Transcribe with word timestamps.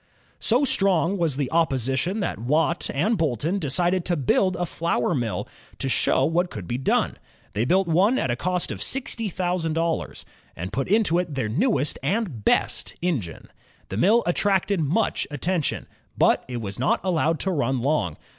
So 0.39 0.65
strong 0.65 1.19
was 1.19 1.37
the 1.37 1.51
opposition 1.51 2.21
that 2.21 2.39
Watt 2.39 2.89
and 2.91 3.19
Boulton 3.19 3.59
decided 3.59 4.03
to 4.05 4.15
build 4.17 4.55
a 4.55 4.65
flour 4.65 5.13
mill, 5.13 5.47
to 5.77 5.87
show 5.87 6.25
what 6.25 6.49
could 6.49 6.67
be 6.67 6.79
done. 6.79 7.19
They 7.53 7.65
built 7.65 7.87
one 7.87 8.17
at 8.17 8.31
a 8.31 8.35
cost 8.35 8.71
of 8.71 8.81
sixty 8.81 9.29
thousand 9.29 9.73
dollars, 9.73 10.25
and 10.55 10.73
put 10.73 10.87
into 10.87 11.19
it 11.19 11.35
their 11.35 11.49
newest 11.49 11.99
and 12.01 12.43
best 12.43 12.95
engine. 13.03 13.49
The 13.89 13.97
mill 13.97 14.23
attracted 14.25 14.79
much 14.79 15.27
attention. 15.29 15.85
But 16.17 16.45
it 16.47 16.57
was 16.61 16.79
not 16.79 16.99
allowed 17.03 17.39
to 17.41 17.51
run 17.51 17.83
long. 17.83 18.17